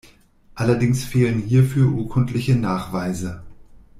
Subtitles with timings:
[0.55, 3.43] Allerdings fehlen hierfür urkundliche Nachweise.